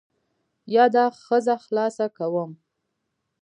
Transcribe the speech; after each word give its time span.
یا 0.75 0.85
دا 0.95 1.05
ښځه 1.23 1.55
خلاصه 1.65 2.05
کوم. 2.17 2.51